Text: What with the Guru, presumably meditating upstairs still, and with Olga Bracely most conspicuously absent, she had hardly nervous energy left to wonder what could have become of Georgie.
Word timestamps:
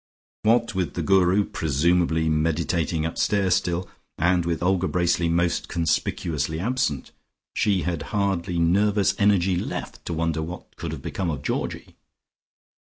What 0.41 0.73
with 0.73 0.95
the 0.95 1.03
Guru, 1.03 1.45
presumably 1.45 2.27
meditating 2.27 3.05
upstairs 3.05 3.53
still, 3.53 3.87
and 4.17 4.47
with 4.47 4.63
Olga 4.63 4.87
Bracely 4.87 5.29
most 5.29 5.67
conspicuously 5.67 6.59
absent, 6.59 7.11
she 7.55 7.83
had 7.83 8.01
hardly 8.09 8.57
nervous 8.57 9.13
energy 9.19 9.55
left 9.55 10.03
to 10.05 10.13
wonder 10.15 10.41
what 10.41 10.75
could 10.75 10.91
have 10.91 11.03
become 11.03 11.29
of 11.29 11.43
Georgie. 11.43 11.97